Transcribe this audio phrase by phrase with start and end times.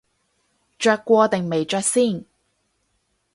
[0.79, 2.25] 着過定未着先